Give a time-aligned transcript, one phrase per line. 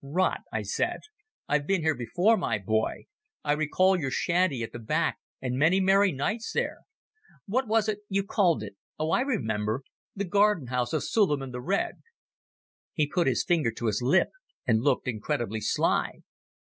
[0.03, 1.01] "Rot," I said;
[1.47, 3.03] "I've been here before, my boy.
[3.43, 6.79] I recall your shanty at the back and many merry nights there.
[7.45, 8.75] What was it you called it?
[8.97, 12.01] Oh, I remember—the Garden House of Suliman the Red."
[12.95, 14.29] He put his finger to his lip
[14.65, 16.21] and looked incredibly sly.